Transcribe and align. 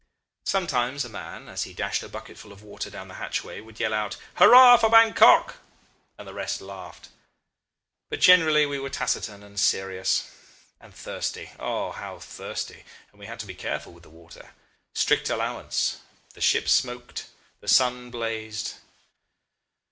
Sometimes 0.45 1.05
a 1.05 1.09
man, 1.09 1.47
as 1.47 1.61
he 1.65 1.75
dashed 1.75 2.01
a 2.01 2.09
bucketful 2.09 2.51
of 2.51 2.63
water 2.63 2.89
down 2.89 3.07
the 3.07 3.13
hatchway, 3.21 3.61
would 3.61 3.79
yell 3.79 3.93
out, 3.93 4.17
'Hurrah 4.37 4.77
for 4.77 4.89
Bankok!' 4.89 5.57
and 6.17 6.27
the 6.27 6.33
rest 6.33 6.59
laughed. 6.59 7.09
But 8.09 8.19
generally 8.19 8.65
we 8.65 8.79
were 8.79 8.89
taciturn 8.89 9.43
and 9.43 9.59
serious 9.59 10.27
and 10.79 10.91
thirsty. 10.91 11.51
Oh! 11.59 11.91
how 11.91 12.17
thirsty! 12.17 12.83
And 13.11 13.19
we 13.19 13.27
had 13.27 13.39
to 13.41 13.45
be 13.45 13.53
careful 13.53 13.93
with 13.93 14.01
the 14.01 14.09
water. 14.09 14.53
Strict 14.95 15.29
allowance. 15.29 15.99
The 16.33 16.41
ship 16.41 16.67
smoked, 16.67 17.27
the 17.59 17.67
sun 17.67 18.09
blazed.... 18.09 18.77